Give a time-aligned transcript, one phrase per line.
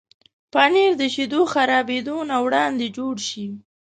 [0.53, 3.47] پنېر د شیدو خرابېدو نه وړاندې جوړ شي.